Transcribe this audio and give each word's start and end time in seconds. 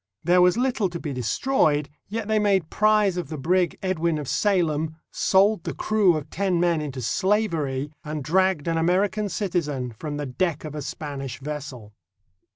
There 0.23 0.41
was 0.41 0.57
little 0.57 0.89
to 0.89 0.99
be 0.99 1.13
destroyed, 1.13 1.87
yet 2.07 2.27
they 2.27 2.39
made 2.39 2.71
prize 2.71 3.17
of 3.17 3.29
the 3.29 3.37
brig 3.37 3.77
Edwin 3.83 4.17
of 4.17 4.27
Salem, 4.27 4.95
sold 5.11 5.63
the 5.63 5.75
crew 5.75 6.15
of 6.17 6.31
ten 6.31 6.59
men 6.59 6.81
into 6.81 7.03
slavery, 7.03 7.91
and 8.03 8.23
dragged 8.23 8.67
an 8.67 8.79
American 8.79 9.29
citizen 9.29 9.91
from 9.93 10.17
the 10.17 10.25
deck 10.25 10.63
of 10.65 10.73
a 10.73 10.81
Spanish 10.81 11.39
vessel. 11.39 11.93